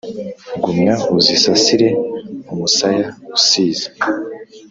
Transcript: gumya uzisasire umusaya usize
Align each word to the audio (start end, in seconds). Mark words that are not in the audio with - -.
gumya 0.63 0.93
uzisasire 1.17 1.87
umusaya 2.51 3.05
usize 3.37 3.87